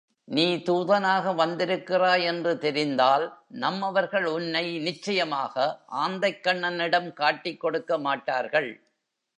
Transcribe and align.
நீ 0.27 0.45
தூதனாக 0.57 1.33
வந்திருக்கிறாய் 1.33 2.23
என்று 2.23 2.57
தெரிந்தால் 2.57 3.25
நம்மவர்கள் 3.47 4.25
உன்னை 4.25 4.65
நிச்சயமாக 4.79 5.55
ஆந்தைக்கண்ணனிடம் 6.05 7.13
காட்டிக் 7.13 7.59
கொடுக்க 7.59 7.97
மாட்டார்கள். 7.97 8.71